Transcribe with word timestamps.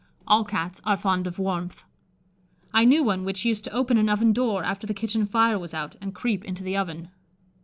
All 0.25 0.43
Cats 0.43 0.81
are 0.83 0.97
fond 0.97 1.27
of 1.27 1.37
warmth. 1.37 1.83
I 2.73 2.85
knew 2.85 3.03
one 3.03 3.23
which 3.23 3.45
used 3.45 3.63
to 3.65 3.69
open 3.71 3.99
an 3.99 4.09
oven 4.09 4.33
door 4.33 4.63
after 4.63 4.87
the 4.87 4.95
kitchen 4.95 5.27
fire 5.27 5.59
was 5.59 5.75
out, 5.75 5.95
and 6.01 6.11
creep 6.15 6.43
into 6.43 6.63
the 6.63 6.75
oven. 6.75 7.09